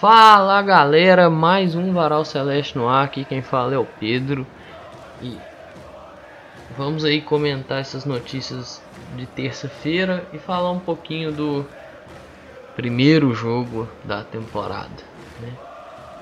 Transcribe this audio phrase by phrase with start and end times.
[0.00, 4.46] Fala galera, mais um Varal Celeste no ar, aqui quem fala é o Pedro
[5.20, 5.36] e
[6.74, 8.80] vamos aí comentar essas notícias
[9.14, 11.66] de terça-feira e falar um pouquinho do
[12.74, 14.88] primeiro jogo da temporada,
[15.38, 15.52] né?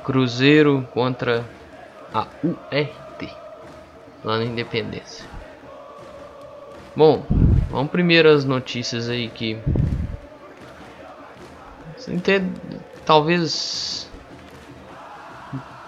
[0.02, 1.44] Cruzeiro contra
[2.12, 3.32] a URT
[4.24, 5.24] lá na Independência.
[6.96, 7.24] Bom,
[7.70, 9.56] vamos primeiro as notícias aí que
[12.22, 12.42] ter
[13.04, 14.08] talvez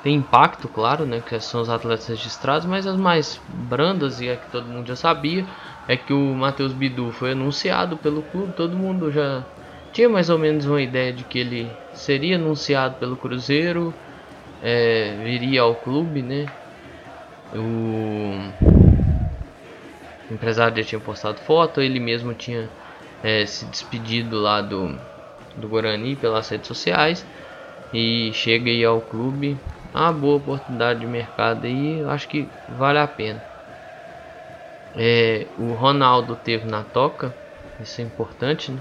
[0.03, 4.37] tem impacto, claro, né, que são os atletas registrados, mas as mais brandas e a
[4.37, 5.45] que todo mundo já sabia
[5.87, 9.45] é que o Matheus Bidu foi anunciado pelo clube, todo mundo já
[9.93, 13.93] tinha mais ou menos uma ideia de que ele seria anunciado pelo Cruzeiro,
[14.63, 16.47] é, viria ao clube, né?
[17.53, 18.53] O
[20.31, 22.71] empresário já tinha postado foto, ele mesmo tinha
[23.23, 24.97] é, se despedido lá do
[25.57, 27.27] do Guarani pelas redes sociais
[27.93, 29.59] e chega aí ao clube,
[29.93, 33.43] uma boa oportunidade de mercado aí, acho que vale a pena.
[34.95, 37.35] É, o Ronaldo teve na toca,
[37.79, 38.81] isso é importante, né?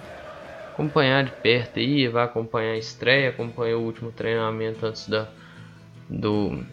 [0.74, 5.28] Acompanhar de perto aí, vai acompanhar a estreia, acompanhou o último treinamento antes da,
[6.10, 6.64] do,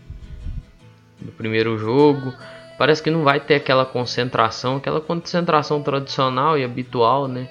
[1.20, 2.32] do primeiro jogo.
[2.78, 7.48] Parece que não vai ter aquela concentração, aquela concentração tradicional e habitual, né?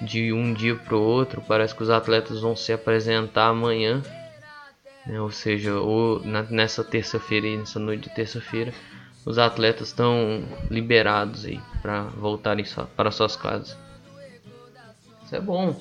[0.00, 1.42] De um dia para o outro.
[1.46, 4.02] Parece que os atletas vão se apresentar amanhã,
[5.06, 5.20] né?
[5.20, 8.72] ou seja, ou na, nessa terça-feira e nessa noite de terça-feira,
[9.24, 12.64] os atletas estão liberados aí para voltarem
[12.96, 13.76] para suas casas.
[15.24, 15.80] Isso é bom.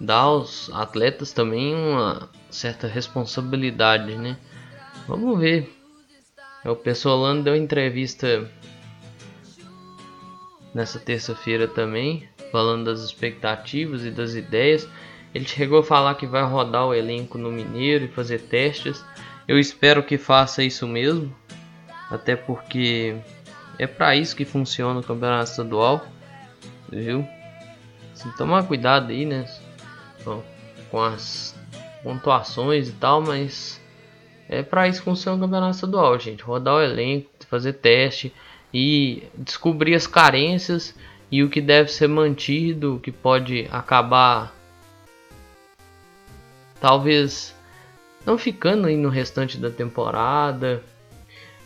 [0.00, 4.36] Dá aos atletas também uma certa responsabilidade, né?
[5.06, 5.72] Vamos ver.
[6.64, 8.50] O Pessolano deu entrevista
[10.74, 14.88] nessa terça-feira também falando das expectativas e das ideias.
[15.34, 19.04] Ele chegou a falar que vai rodar o elenco no Mineiro e fazer testes.
[19.48, 21.34] Eu espero que faça isso mesmo,
[22.08, 23.16] até porque
[23.76, 26.06] é para isso que funciona o campeonato estadual,
[26.88, 27.26] viu?
[28.12, 29.44] Assim, tomar cuidado aí, né?
[30.92, 31.58] Com as
[32.04, 33.80] pontuações e tal, mas
[34.48, 36.44] é para isso que funciona o campeonato estadual, gente.
[36.44, 38.32] Rodar o elenco, fazer teste
[38.72, 40.94] e descobrir as carências
[41.34, 44.54] e o que deve ser mantido, que pode acabar
[46.80, 47.52] talvez
[48.24, 50.80] não ficando aí no restante da temporada.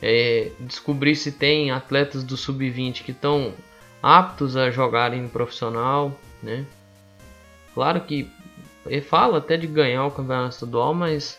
[0.00, 3.52] É, descobrir se tem atletas do sub-20 que estão
[4.02, 6.64] aptos a jogarem no profissional, né?
[7.74, 8.26] Claro que
[8.86, 11.38] ele fala até de ganhar o campeonato estadual, mas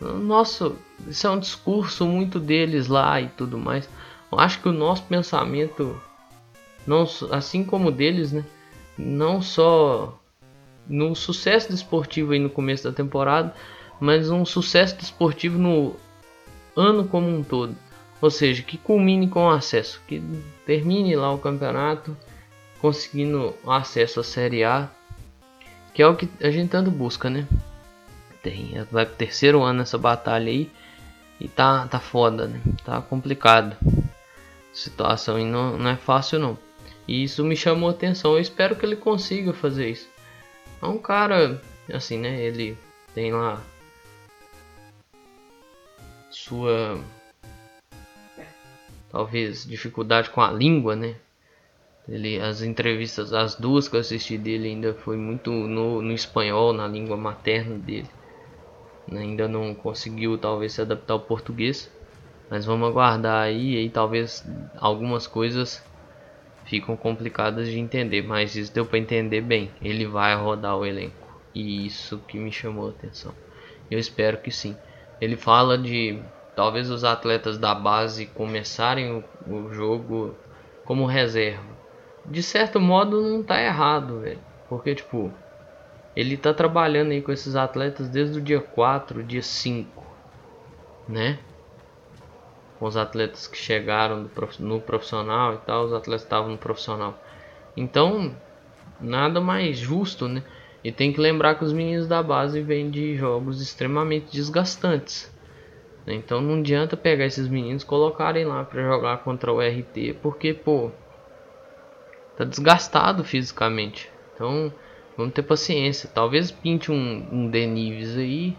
[0.00, 0.70] nossa,
[1.08, 3.88] isso é um discurso muito deles lá e tudo mais.
[4.30, 6.00] Eu acho que o nosso pensamento
[6.86, 8.44] não assim como deles, né?
[8.96, 10.18] Não só
[10.88, 13.54] no sucesso desportivo aí no começo da temporada,
[14.00, 15.96] mas um sucesso desportivo no
[16.76, 17.74] ano como um todo.
[18.20, 20.22] Ou seja, que culmine com o acesso, que
[20.64, 22.16] termine lá o campeonato
[22.80, 24.88] conseguindo acesso à Série A,
[25.92, 27.46] que é o que a gente tanto busca, né?
[28.42, 30.70] Tem, vai pro terceiro ano essa batalha aí
[31.40, 32.60] e tá, tá foda, né?
[32.84, 33.76] Tá complicado.
[33.84, 36.58] A situação aí não, não é fácil não.
[37.06, 38.32] E isso me chamou a atenção.
[38.32, 40.08] Eu espero que ele consiga fazer isso.
[40.82, 41.60] É um cara,
[41.92, 42.40] assim, né?
[42.42, 42.76] Ele
[43.14, 43.62] tem lá
[46.30, 47.00] sua
[49.10, 51.16] talvez dificuldade com a língua, né?
[52.08, 56.72] Ele, as entrevistas, as duas que eu assisti dele ainda foi muito no, no espanhol,
[56.72, 58.08] na língua materna dele.
[59.10, 61.90] Ainda não conseguiu talvez se adaptar ao português.
[62.48, 64.44] Mas vamos aguardar aí, aí talvez
[64.76, 65.82] algumas coisas
[66.66, 69.70] ficam complicadas de entender, mas isso deu para entender bem.
[69.80, 73.32] Ele vai rodar o elenco e isso que me chamou a atenção.
[73.90, 74.76] Eu espero que sim.
[75.20, 76.20] Ele fala de
[76.54, 80.34] talvez os atletas da base começarem o, o jogo
[80.84, 81.76] como reserva.
[82.24, 84.40] De certo modo não tá errado, velho.
[84.68, 85.32] Porque tipo,
[86.14, 90.04] ele tá trabalhando aí com esses atletas desde o dia 4, dia 5,
[91.08, 91.38] né?
[92.78, 94.28] Com os atletas que chegaram
[94.58, 97.18] no profissional e tal, os atletas estavam no profissional.
[97.76, 98.34] Então,
[99.00, 100.42] nada mais justo, né?
[100.82, 105.34] E tem que lembrar que os meninos da base vêm de jogos extremamente desgastantes.
[106.06, 110.92] Então não adianta pegar esses meninos colocarem lá para jogar contra o RT, porque pô,
[112.36, 114.08] tá desgastado fisicamente.
[114.34, 114.72] Então
[115.16, 116.08] vamos ter paciência.
[116.12, 118.56] Talvez pinte um, um Denives aí,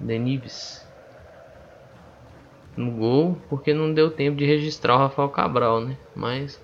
[0.00, 0.85] Denives,
[2.76, 5.96] no gol, porque não deu tempo de registrar o Rafael Cabral, né?
[6.14, 6.60] Mas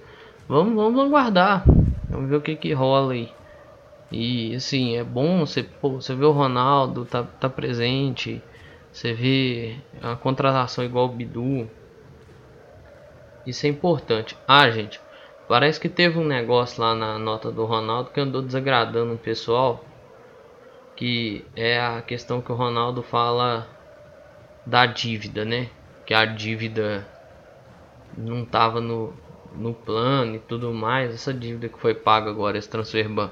[0.47, 1.65] vamos, vamos aguardar.
[2.09, 3.33] Vamos ver o que que rola aí.
[4.11, 8.43] E assim, é bom você, pô, você ver o Ronaldo tá, tá presente,
[8.93, 11.67] você vê a contratação igual o Bidu.
[13.47, 14.37] Isso é importante.
[14.47, 15.01] Ah, gente,
[15.49, 19.83] parece que teve um negócio lá na nota do Ronaldo que andou desagradando o pessoal.
[20.95, 23.67] Que é a questão que o Ronaldo fala
[24.67, 25.71] da dívida, né?
[26.05, 27.07] Que a dívida
[28.17, 29.13] não tava no,
[29.55, 31.15] no plano e tudo mais.
[31.15, 33.31] Essa dívida que foi paga agora, esse transfer ban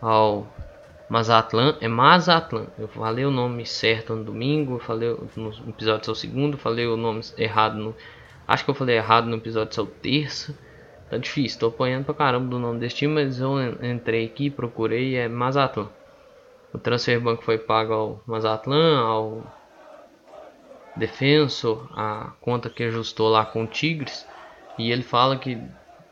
[0.00, 0.46] ao
[1.08, 2.66] Mazatlan, é Mazatlan.
[2.78, 7.20] Eu falei o nome certo no domingo, falei no episódio seu segundo, falei o nome
[7.38, 7.94] errado no.
[8.46, 10.56] Acho que eu falei errado no episódio seu terça.
[11.08, 15.14] Tá difícil, tô apanhando pra caramba do nome desse time, mas eu entrei aqui, procurei
[15.14, 15.88] é Mazatlan.
[16.72, 19.44] O transfer banco foi pago ao Mazatlan, ao
[20.96, 24.26] Defensor, a conta que ajustou lá com o Tigres.
[24.78, 25.62] E ele fala que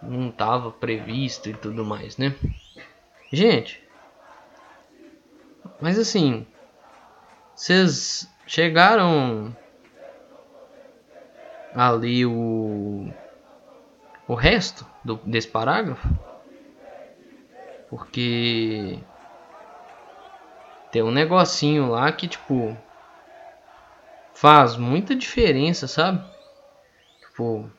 [0.03, 2.35] não estava previsto e tudo mais, né?
[3.33, 3.83] Gente,
[5.81, 6.47] mas assim,
[7.55, 9.55] vocês chegaram
[11.75, 13.13] ali o
[14.27, 16.09] o resto do, desse parágrafo?
[17.91, 18.99] Porque
[20.91, 22.77] tem um negocinho lá que tipo
[24.35, 26.23] faz muita diferença, sabe?
[27.21, 27.71] Tipo,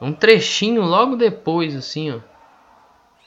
[0.00, 2.20] um trechinho logo depois assim, ó.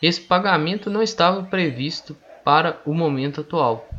[0.01, 3.89] Esse pagamento não estava previsto para o momento atual.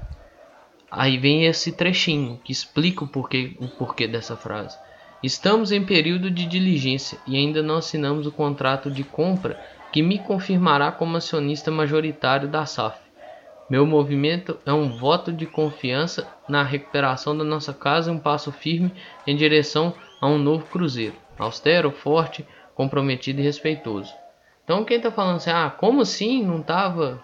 [0.90, 4.78] Aí vem esse trechinho que explica o porquê, o porquê dessa frase.
[5.22, 9.60] Estamos em período de diligência e ainda não assinamos o contrato de compra
[9.92, 13.07] que me confirmará como acionista majoritário da SAF.
[13.68, 18.50] Meu movimento é um voto de confiança na recuperação da nossa casa e um passo
[18.50, 18.92] firme
[19.26, 24.14] em direção a um novo cruzeiro, austero, forte, comprometido e respeitoso.
[24.64, 27.22] Então quem está falando assim, ah, como assim não estava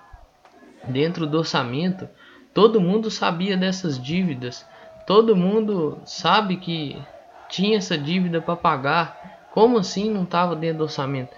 [0.88, 2.08] dentro do orçamento.
[2.52, 4.66] Todo mundo sabia dessas dívidas.
[5.06, 6.96] Todo mundo sabe que
[7.48, 9.48] tinha essa dívida para pagar.
[9.52, 11.34] Como assim não estava dentro do orçamento?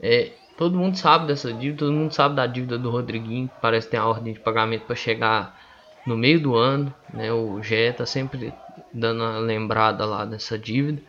[0.00, 1.78] É, todo mundo sabe dessa dívida.
[1.80, 3.48] Todo mundo sabe da dívida do Rodriguinho.
[3.48, 5.58] Que parece ter a ordem de pagamento para chegar
[6.06, 6.92] no meio do ano.
[7.12, 7.32] Né?
[7.32, 8.52] O GE está sempre
[8.92, 11.02] dando uma lembrada lá dessa dívida.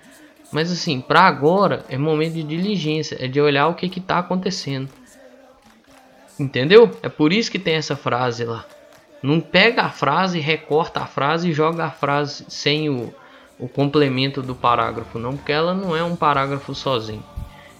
[0.52, 4.90] Mas assim, para agora é momento de diligência, é de olhar o que está acontecendo.
[6.40, 6.92] Entendeu?
[7.02, 8.66] É por isso que tem essa frase lá.
[9.22, 13.14] Não pega a frase, recorta a frase e joga a frase sem o,
[13.60, 17.24] o complemento do parágrafo, não, porque ela não é um parágrafo sozinho.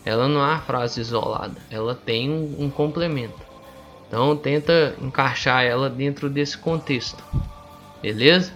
[0.08, 3.42] Ela não é uma frase isolada, ela tem um, um complemento.
[4.08, 7.22] Então tenta encaixar ela dentro desse contexto,
[8.02, 8.54] beleza?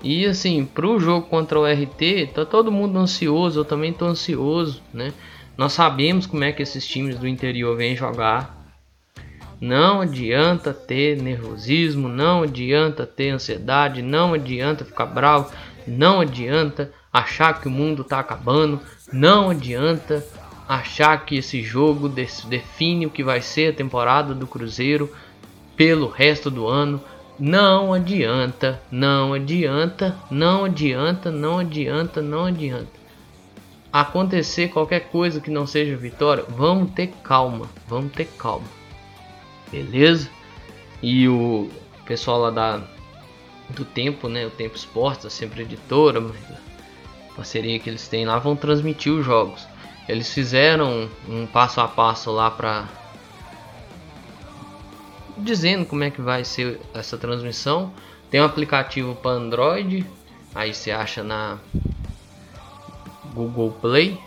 [0.00, 4.04] E assim, para o jogo contra o RT, tá todo mundo ansioso, eu também tô
[4.04, 5.12] ansioso, né?
[5.58, 8.56] Nós sabemos como é que esses times do interior vêm jogar,
[9.60, 15.50] não adianta ter nervosismo, não adianta ter ansiedade, não adianta ficar bravo,
[15.84, 18.80] não adianta achar que o mundo está acabando,
[19.12, 20.24] não adianta
[20.68, 25.12] achar que esse jogo define o que vai ser a temporada do Cruzeiro
[25.76, 27.00] pelo resto do ano.
[27.38, 32.96] Não adianta, não adianta, não adianta, não adianta, não adianta.
[33.92, 38.66] Acontecer qualquer coisa que não seja vitória, vamos ter calma, vamos ter calma
[39.70, 40.30] beleza?
[41.02, 41.70] E o
[42.04, 42.82] pessoal lá da
[43.70, 44.46] do Tempo, né?
[44.46, 49.24] O Tempo Esportes, sempre editora, mas a parceria que eles têm lá vão transmitir os
[49.24, 49.66] jogos.
[50.08, 52.88] Eles fizeram um passo a passo lá para
[55.36, 57.92] dizendo como é que vai ser essa transmissão.
[58.30, 60.06] Tem um aplicativo para Android,
[60.54, 61.58] aí você acha na
[63.34, 64.18] Google Play,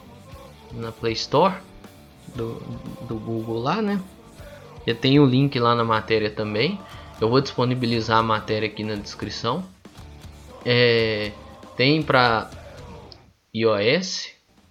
[0.73, 1.55] na Play Store
[2.35, 2.55] do,
[3.07, 4.01] do Google lá, né?
[4.85, 6.79] Eu tenho o link lá na matéria também.
[7.19, 9.63] Eu vou disponibilizar a matéria aqui na descrição.
[10.65, 11.31] É,
[11.75, 12.49] tem para
[13.53, 14.29] iOS,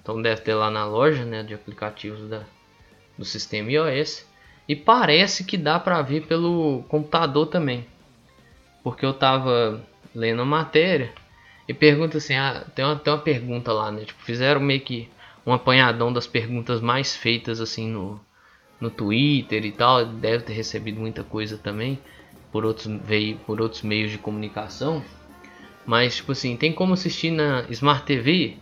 [0.08, 2.44] então deve ter lá na loja né, de aplicativos da,
[3.18, 4.26] do sistema iOS.
[4.66, 7.86] E parece que dá para ver pelo computador também.
[8.82, 9.84] Porque eu tava
[10.14, 11.12] lendo a matéria
[11.68, 14.06] e pergunta assim, ah, tem, uma, tem uma pergunta lá, né?
[14.06, 15.10] Tipo, fizeram meio que
[15.46, 18.18] um apanhadão das perguntas mais feitas assim no,
[18.80, 21.98] no Twitter e tal, deve ter recebido muita coisa também
[22.50, 25.04] por outros, veio, por outros meios de comunicação.
[25.84, 28.56] Mas, tipo assim, tem como assistir na Smart TV?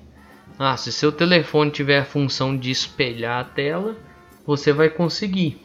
[0.59, 3.97] Ah, se seu telefone tiver a função de espelhar a tela,
[4.47, 5.61] você vai conseguir.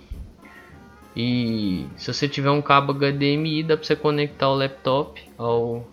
[1.15, 5.87] E se você tiver um cabo HDMI, dá para você conectar o laptop ao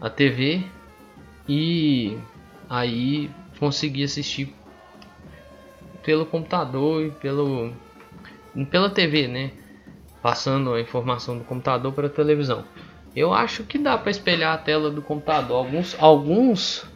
[0.00, 0.62] a TV
[1.48, 2.16] e
[2.68, 4.54] aí conseguir assistir
[6.02, 7.72] pelo computador e pelo
[8.70, 9.50] pela TV, né?
[10.22, 12.64] passando a informação do computador para a televisão.
[13.14, 15.56] Eu acho que dá para espelhar a tela do computador.
[15.56, 16.87] Alguns, alguns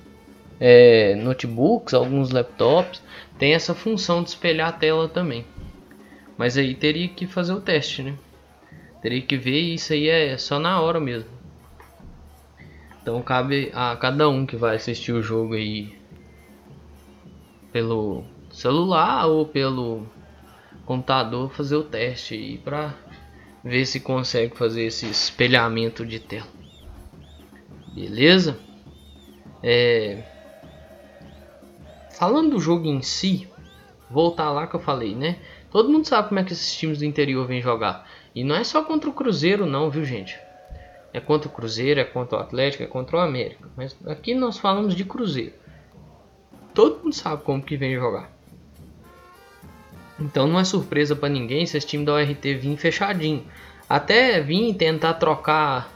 [0.64, 3.02] é, notebooks, alguns laptops
[3.36, 5.44] tem essa função de espelhar a tela também.
[6.38, 8.14] Mas aí teria que fazer o teste, né?
[9.02, 11.28] Teria que ver isso aí é só na hora mesmo.
[13.02, 15.98] Então cabe a cada um que vai assistir o jogo aí
[17.72, 20.06] pelo celular ou pelo
[20.86, 22.94] computador fazer o teste aí para
[23.64, 26.46] ver se consegue fazer esse espelhamento de tela.
[27.92, 28.56] Beleza?
[29.60, 30.31] É...
[32.14, 33.48] Falando do jogo em si,
[34.10, 35.38] voltar lá que eu falei, né?
[35.70, 38.06] Todo mundo sabe como é que esses times do interior vêm jogar.
[38.34, 40.38] E não é só contra o Cruzeiro não, viu gente?
[41.12, 43.68] É contra o Cruzeiro, é contra o Atlético, é contra o América.
[43.76, 45.54] Mas aqui nós falamos de Cruzeiro.
[46.74, 48.30] Todo mundo sabe como que vem jogar.
[50.18, 53.44] Então não é surpresa para ninguém se esse time da URT vir fechadinho.
[53.88, 55.92] Até vir tentar trocar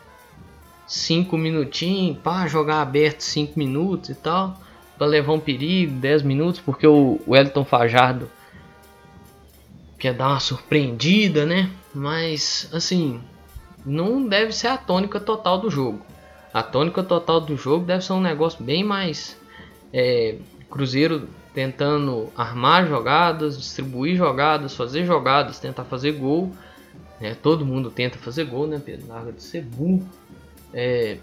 [0.87, 4.61] 5 minutinhos, para jogar aberto 5 minutos e tal,
[4.97, 8.31] para levar um perigo, 10 minutos, porque o Wellington Fajardo
[9.99, 11.71] quer dar uma surpreendida, né?
[11.95, 13.21] Mas assim,
[13.85, 16.01] não deve ser a tônica total do jogo.
[16.53, 19.37] A tônica total do jogo deve ser um negócio bem mais
[19.93, 20.37] é,
[20.71, 26.53] Cruzeiro tentando armar jogadas, distribuir jogadas, fazer jogadas, tentar fazer gol.
[27.21, 27.35] Né?
[27.35, 29.09] Todo mundo tenta fazer gol, né, Pedro?
[29.09, 30.07] Larga de ser burro.
[30.75, 31.17] É...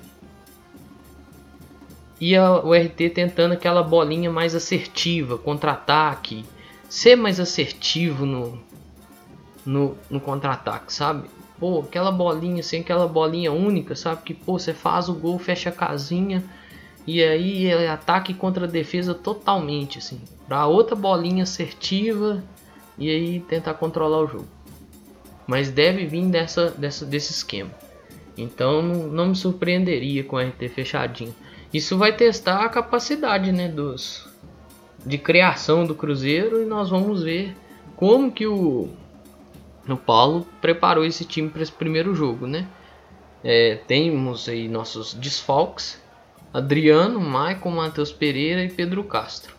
[2.25, 6.45] E a, o RT tentando aquela bolinha mais assertiva, contra-ataque,
[6.87, 8.63] ser mais assertivo no,
[9.65, 11.29] no, no contra-ataque, sabe?
[11.59, 14.21] Pô, aquela bolinha assim, aquela bolinha única, sabe?
[14.23, 16.41] Que pô, você faz o gol, fecha a casinha
[17.05, 20.21] e aí é ataque contra defesa totalmente, assim.
[20.47, 22.41] Pra outra bolinha assertiva
[22.97, 24.47] e aí tentar controlar o jogo.
[25.45, 27.71] Mas deve vir dessa, dessa, desse esquema.
[28.37, 31.35] Então não me surpreenderia com a RT fechadinho.
[31.73, 34.27] Isso vai testar a capacidade né, dos,
[35.05, 37.55] de criação do Cruzeiro e nós vamos ver
[37.95, 38.89] como que o,
[39.87, 42.45] o Paulo preparou esse time para esse primeiro jogo.
[42.45, 42.67] Né?
[43.43, 46.01] É, temos aí nossos desfalques
[46.53, 49.55] Adriano, Maicon, Matheus Pereira e Pedro Castro.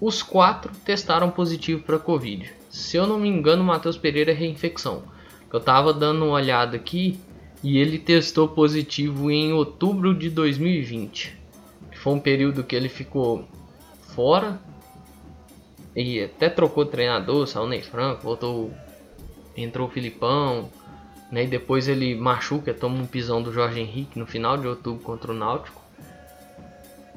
[0.00, 2.50] Os quatro testaram positivo para Covid.
[2.70, 5.02] Se eu não me engano, Matheus Pereira é reinfecção.
[5.52, 7.20] Eu estava dando uma olhada aqui
[7.64, 11.34] e ele testou positivo em outubro de 2020.
[11.94, 13.48] Foi um período que ele ficou
[14.14, 14.60] fora
[15.96, 18.70] e até trocou treinador, saiu Ney Franco, voltou,
[19.56, 20.70] entrou o Filipão,
[21.32, 21.44] né?
[21.44, 25.32] E depois ele machuca, toma um pisão do Jorge Henrique no final de outubro contra
[25.32, 25.80] o Náutico.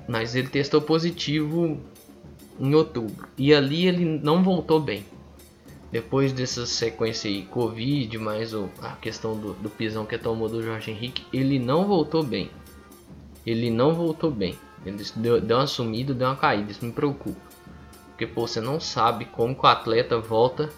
[0.08, 1.78] Mas ele testou positivo
[2.58, 3.28] em outubro.
[3.38, 5.04] E ali ele não voltou bem.
[5.92, 10.62] Depois dessa sequência aí, Covid, mais o, a questão do, do pisão que tomou do
[10.62, 12.52] Jorge Henrique, ele não voltou bem.
[13.46, 14.58] Ele não voltou bem.
[14.86, 16.72] Ele deu, deu uma sumida, deu uma caída.
[16.72, 17.40] Isso me preocupa.
[18.10, 20.70] Porque pô, você não sabe como o atleta volta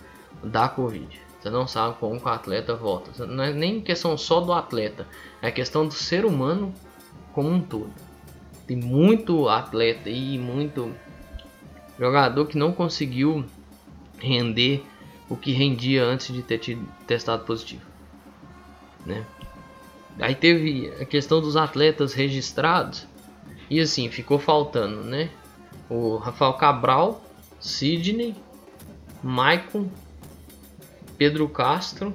[0.44, 1.20] da Covid.
[1.40, 3.26] Você não sabe como o atleta volta.
[3.26, 5.08] Não é nem questão só do atleta.
[5.42, 6.74] É questão do ser humano
[7.34, 7.92] como um todo.
[8.68, 10.94] Tem muito atleta e muito
[11.98, 13.44] jogador que não conseguiu
[14.20, 14.84] render
[15.30, 17.86] o que rendia antes de ter tido testado positivo,
[19.06, 19.26] né?
[20.20, 23.08] Aí teve a questão dos atletas registrados
[23.70, 25.30] e assim ficou faltando, né?
[25.90, 27.24] O Rafael Cabral,
[27.60, 28.36] Sidney,
[29.24, 29.90] Maicon,
[31.18, 32.14] Pedro Castro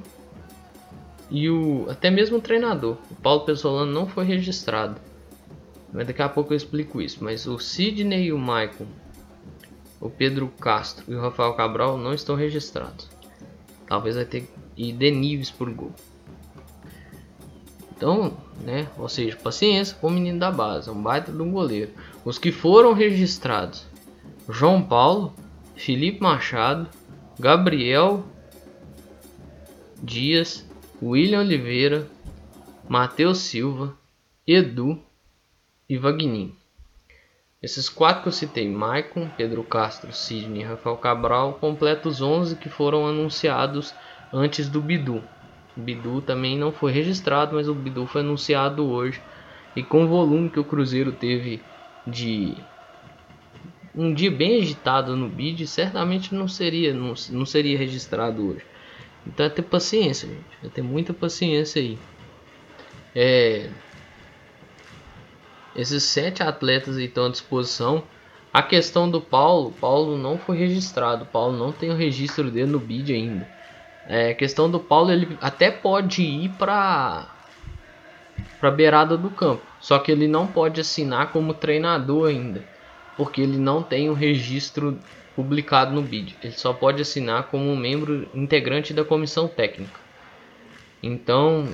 [1.31, 2.97] e o até mesmo o treinador.
[3.11, 5.01] O Paulo Pessolano não foi registrado.
[5.93, 7.23] Mas daqui a pouco eu explico isso.
[7.23, 8.87] Mas o Sidney e o Michael,
[10.05, 13.09] o Pedro Castro e o Rafael Cabral não estão registrados.
[13.87, 14.47] Talvez vai ter
[14.77, 15.93] e dê níveis por gol.
[17.97, 18.87] Então, né?
[18.99, 21.91] Ou seja, paciência com o menino da base, um baita de um goleiro.
[22.23, 23.87] Os que foram registrados:
[24.47, 25.35] João Paulo,
[25.75, 26.87] Felipe Machado,
[27.41, 28.25] Gabriel
[30.03, 30.69] Dias,
[31.03, 32.07] William Oliveira,
[32.87, 33.97] Matheus Silva,
[34.47, 35.03] Edu,
[35.89, 36.55] e Vagnin.
[37.65, 42.57] Esses quatro que eu citei, Maicon, Pedro Castro, Sidney e Rafael Cabral, completam os 11
[42.57, 43.95] que foram anunciados
[44.31, 45.25] antes do Bidu.
[45.75, 49.23] O Bidu também não foi registrado, mas o Bidu foi anunciado hoje.
[49.75, 51.63] E com o volume que o Cruzeiro teve
[52.07, 52.55] de
[53.95, 58.67] um dia bem agitado no bid, certamente não seria, não, não seria registrado hoje.
[59.27, 60.45] Então é ter paciência, gente.
[60.63, 61.99] É ter muita paciência aí.
[63.17, 63.71] É,
[65.75, 68.05] esses sete atletas estão à disposição.
[68.53, 71.27] A questão do Paulo, Paulo não foi registrado.
[71.27, 73.49] Paulo não tem o registro dele no BID ainda.
[74.07, 77.27] É questão do Paulo, ele até pode ir para
[78.61, 82.65] para beirada do campo, só que ele não pode assinar como treinador ainda,
[83.17, 84.99] porque ele não tem o registro
[85.37, 86.37] publicado no BID.
[86.43, 90.01] Ele só pode assinar como membro integrante da comissão técnica.
[91.03, 91.69] Então,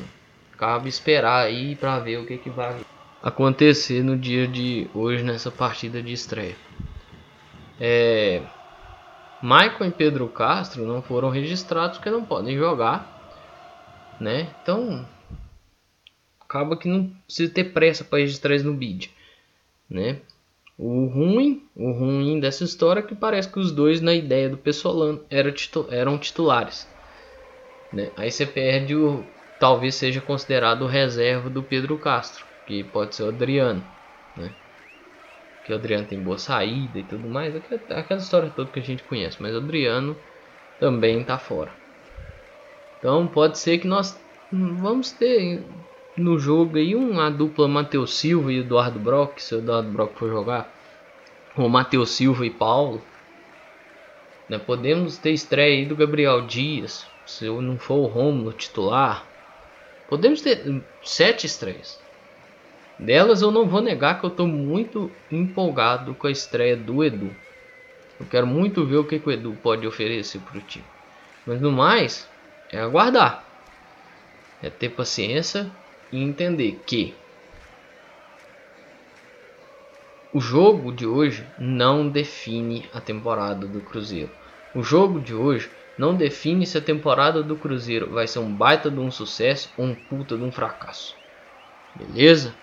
[0.59, 2.76] cabe esperar aí para ver o que, que vai
[3.22, 6.56] acontecer no dia de hoje nessa partida de estreia.
[7.78, 8.42] É,
[9.42, 13.10] Michael e Pedro Castro não foram registrados porque não podem jogar,
[14.18, 14.48] né?
[14.62, 15.06] Então
[16.40, 19.10] acaba que não precisa ter pressa para registrar eles no bid,
[19.88, 20.20] né?
[20.76, 24.56] O ruim, o ruim dessa história é que parece que os dois na ideia do
[24.56, 26.88] Pessolano eram, titu eram titulares,
[27.92, 28.10] né?
[28.16, 29.24] Aí você perde o
[29.58, 33.84] talvez seja considerado o reserva do Pedro Castro, que pode ser o Adriano,
[34.36, 34.54] né?
[35.64, 39.02] que o Adriano tem boa saída e tudo mais, aquela história toda que a gente
[39.02, 40.16] conhece, mas o Adriano
[40.78, 41.72] também está fora.
[42.98, 44.18] Então pode ser que nós
[44.52, 45.64] vamos ter
[46.16, 50.28] no jogo aí uma dupla Matheus Silva e Eduardo Brock, se o Eduardo Brock for
[50.28, 50.72] jogar,
[51.56, 53.02] ou Matheus Silva e Paulo.
[54.48, 54.58] Né?
[54.58, 59.26] Podemos ter estreia aí do Gabriel Dias, se não for o Romulo titular.
[60.08, 62.00] Podemos ter sete estreias.
[63.00, 67.30] Delas eu não vou negar que eu estou muito empolgado com a estreia do Edu.
[68.21, 70.85] Eu quero muito ver o que, que o Edu pode oferecer para o time.
[71.47, 72.28] Mas no mais,
[72.71, 73.42] é aguardar.
[74.62, 75.71] É ter paciência
[76.12, 77.14] e entender que
[80.30, 84.30] o jogo de hoje não define a temporada do Cruzeiro.
[84.75, 88.90] O jogo de hoje não define se a temporada do Cruzeiro vai ser um baita
[88.90, 91.14] de um sucesso ou um puta de um fracasso.
[91.97, 92.54] Beleza?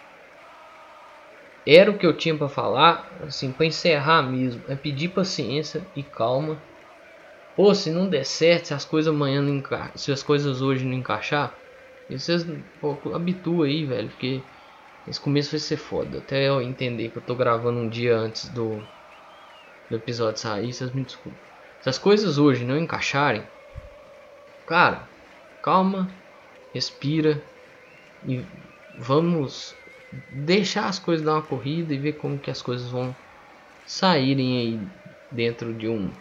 [1.75, 6.01] Era o que eu tinha para falar, assim, para encerrar mesmo, é pedir paciência e
[6.01, 6.57] calma.
[7.57, 9.91] Ou se não der certo, se as coisas amanhã não enca...
[9.95, 11.53] se as coisas hoje não encaixar,
[12.09, 12.45] vocês
[12.79, 14.41] pô, habitua aí, velho, porque
[15.07, 16.19] esse começo vai ser foda.
[16.19, 18.81] Até eu entender que eu tô gravando um dia antes do,
[19.89, 21.39] do episódio sair, vocês me desculpem.
[21.81, 23.43] Se as coisas hoje não encaixarem,
[24.65, 25.03] cara,
[25.61, 26.09] calma,
[26.73, 27.41] respira
[28.25, 28.41] e
[28.97, 29.75] vamos
[30.31, 33.15] deixar as coisas dar uma corrida e ver como que as coisas vão
[33.85, 34.87] saírem aí
[35.31, 36.11] dentro de um,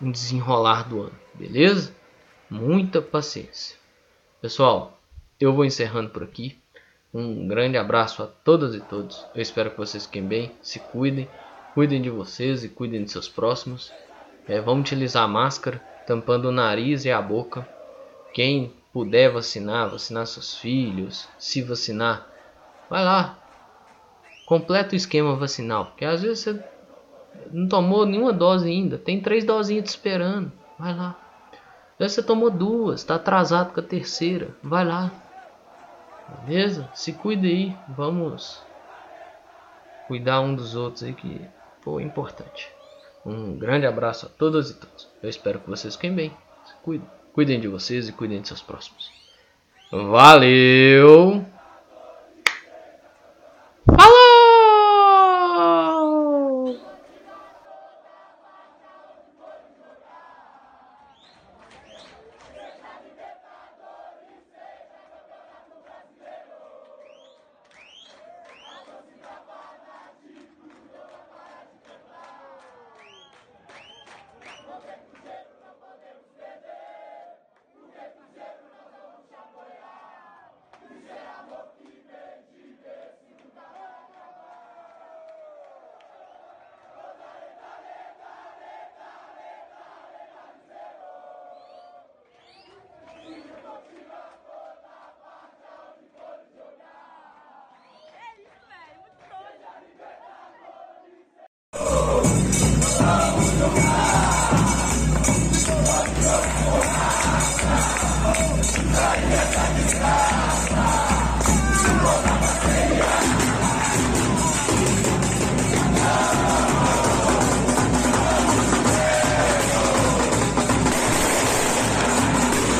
[0.00, 1.94] um desenrolar do ano, beleza?
[2.48, 3.76] Muita paciência.
[4.40, 4.98] Pessoal,
[5.40, 6.56] eu vou encerrando por aqui.
[7.12, 9.24] Um grande abraço a todas e todos.
[9.34, 11.28] Eu espero que vocês fiquem bem, se cuidem,
[11.74, 13.92] cuidem de vocês e cuidem de seus próximos.
[14.46, 17.66] É, vamos utilizar a máscara, tampando o nariz e a boca.
[18.32, 22.26] Quem puder vacinar, vacinar seus filhos, se vacinar,
[22.88, 23.38] vai lá.
[24.46, 26.64] Completa o esquema vacinal, porque às vezes você
[27.52, 31.14] não tomou nenhuma dose ainda, tem três dosinhas te esperando, vai lá.
[31.52, 35.12] Às vezes você tomou duas, está atrasado com a terceira, vai lá.
[36.46, 36.88] Beleza?
[36.94, 38.64] Se cuida aí, vamos
[40.08, 41.38] cuidar um dos outros aí que
[41.82, 42.72] foi importante.
[43.26, 45.06] Um grande abraço a todas e todos.
[45.22, 46.30] Eu espero que vocês fiquem bem.
[46.64, 47.06] Se cuidem.
[47.36, 49.10] Cuidem de vocês e cuidem de seus próximos.
[49.92, 51.44] Valeu!